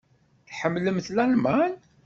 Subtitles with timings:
[0.47, 1.73] Tḥemmlemt Lalman?